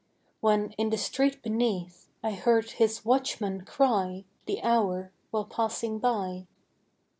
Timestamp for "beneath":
1.43-2.07